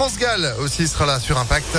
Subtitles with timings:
[0.00, 1.76] France Gall aussi sera là sur Impact.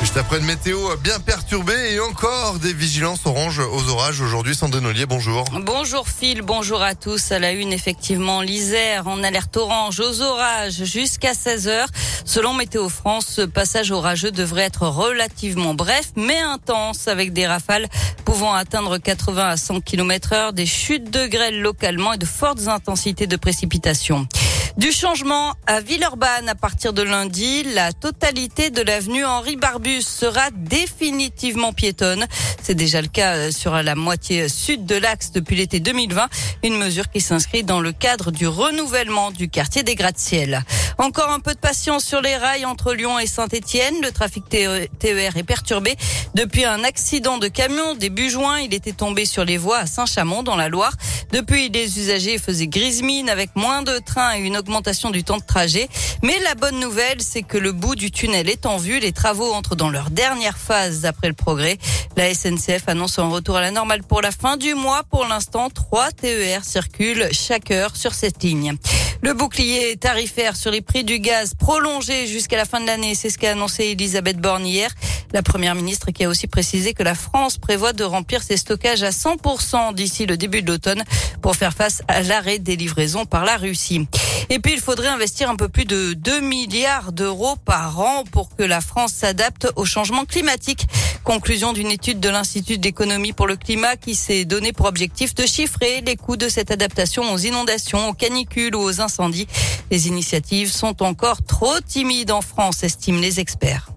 [0.00, 4.54] Juste après une météo bien perturbée et encore des vigilances oranges aux orages aujourd'hui.
[4.54, 5.44] Sandrine Ollier, bonjour.
[5.66, 7.32] Bonjour Phil, bonjour à tous.
[7.32, 11.88] À la une, effectivement, l'Isère en alerte orange aux orages jusqu'à 16 heures.
[12.24, 17.88] Selon Météo France, ce passage orageux devrait être relativement bref mais intense avec des rafales
[18.24, 22.68] pouvant atteindre 80 à 100 km heure, des chutes de grêle localement et de fortes
[22.68, 24.28] intensités de précipitations.
[24.76, 30.50] Du changement à Villeurbanne à partir de lundi, la totalité de l'avenue Henri Barbus sera
[30.52, 32.26] définitivement piétonne.
[32.62, 36.28] C'est déjà le cas euh, sur la moitié sud de l'axe depuis l'été 2020,
[36.62, 40.62] une mesure qui s'inscrit dans le cadre du renouvellement du quartier des gratte-ciel.
[41.00, 43.94] Encore un peu de patience sur les rails entre Lyon et Saint-Étienne.
[44.02, 45.96] Le trafic TER est perturbé
[46.34, 48.58] depuis un accident de camion début juin.
[48.60, 50.92] Il était tombé sur les voies à Saint-Chamond dans la Loire.
[51.32, 55.38] Depuis, les usagers faisaient grise mine avec moins de trains et une augmentation du temps
[55.38, 55.88] de trajet.
[56.22, 58.98] Mais la bonne nouvelle, c'est que le bout du tunnel est en vue.
[58.98, 61.78] Les travaux entrent dans leur dernière phase après le progrès.
[62.18, 65.02] La SNCF annonce un retour à la normale pour la fin du mois.
[65.04, 68.76] Pour l'instant, trois TER circulent chaque heure sur cette ligne.
[69.22, 73.28] Le bouclier tarifaire sur les prix du gaz prolongé jusqu'à la fin de l'année, c'est
[73.28, 74.90] ce qu'a annoncé Elisabeth Borne hier.
[75.34, 79.02] La première ministre qui a aussi précisé que la France prévoit de remplir ses stockages
[79.02, 81.04] à 100% d'ici le début de l'automne
[81.42, 84.08] pour faire face à l'arrêt des livraisons par la Russie.
[84.48, 88.56] Et puis, il faudrait investir un peu plus de 2 milliards d'euros par an pour
[88.56, 90.86] que la France s'adapte au changement climatique.
[91.30, 95.46] Conclusion d'une étude de l'Institut d'économie pour le climat qui s'est donné pour objectif de
[95.46, 99.46] chiffrer les coûts de cette adaptation aux inondations, aux canicules ou aux incendies.
[99.92, 103.92] Les initiatives sont encore trop timides en France, estiment les experts.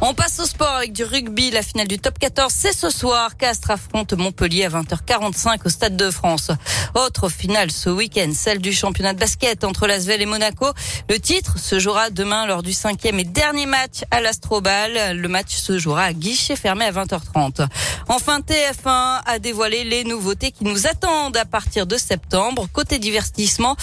[0.00, 1.50] On passe au sport avec du rugby.
[1.50, 3.36] La finale du top 14, c'est ce soir.
[3.36, 6.50] Castres affronte Montpellier à 20h45 au Stade de France.
[6.94, 10.66] Autre finale ce week-end, celle du championnat de basket entre Lasvel et Monaco.
[11.08, 15.16] Le titre se jouera demain lors du cinquième et dernier match à l'Astrobal.
[15.16, 17.66] Le match se jouera à guichet fermé à 20h30.
[18.08, 22.68] Enfin, TF1 a dévoilé les nouveautés qui nous attendent à partir de septembre.
[22.72, 23.76] Côté divertissement,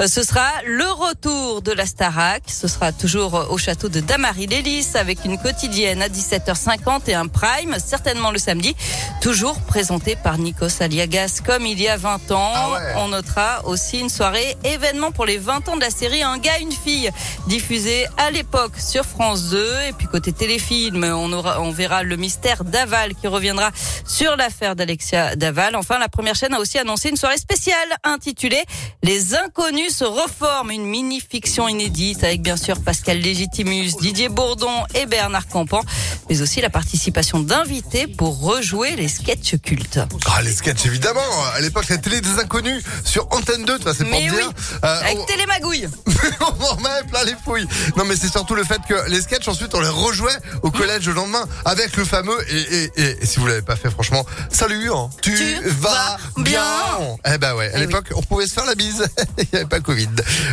[0.00, 2.42] euh, ce sera le retour de la Starac.
[2.46, 7.78] Ce sera toujours au château de Damary-Lélis avec une quotidienne à 17h50 et un prime,
[7.84, 8.76] certainement le samedi,
[9.20, 12.52] toujours présenté par Nikos Aliagas comme il y a 20 ans.
[12.54, 16.38] Ah On notera aussi une soirée événement pour les 20 ans de la série Un
[16.38, 17.10] gars, une fille,
[17.48, 19.58] diffusée à l'époque sur France 2.
[19.88, 23.72] Et puis côté téléfilm, on, aura, on verra le mystère d'Aval qui reviendra
[24.06, 25.74] sur l'affaire d'Alexia Daval.
[25.74, 28.62] Enfin, la première chaîne a aussi annoncé une soirée spéciale intitulée
[29.02, 35.06] Les Inconnus se reforment, une mini-fiction inédite avec bien sûr Pascal Légitimus, Didier Bourdon et
[35.06, 35.80] Bernard Campan,
[36.28, 39.98] mais aussi la participation d'invités pour rejouer les sketchs cultes.
[40.26, 41.20] Ah, les sketchs, évidemment.
[41.54, 44.50] À l'époque, la télé des inconnus sur Antenne 2, c'est pour Mais oui, dire.
[44.84, 45.88] Euh, avec on- Télémagouille.
[46.40, 47.66] on en remet plein les fouilles.
[47.96, 51.06] Non, mais c'est surtout le fait que les sketchs, ensuite, on les rejouait au collège
[51.06, 52.38] le lendemain avec le fameux.
[52.50, 52.90] Et, et,
[53.22, 56.44] et, si vous l'avez pas fait, franchement, salut, hein, tu, Tu vas bien.
[56.44, 57.16] bien.
[57.34, 57.80] Eh ben ouais, à Eh oui.
[57.86, 59.06] l'époque, on pouvait se faire la bise.
[59.38, 60.08] Il n'y avait pas le Covid.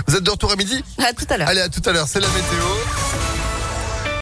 [0.07, 1.47] Vous êtes de retour à midi À tout à l'heure.
[1.49, 2.07] Allez, à tout à l'heure.
[2.07, 2.65] C'est la météo.